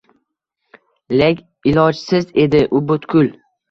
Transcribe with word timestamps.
Lek 1.21 1.45
ilojsiz 1.75 2.35
edi 2.49 2.67
u 2.83 2.87
butkul 2.91 3.35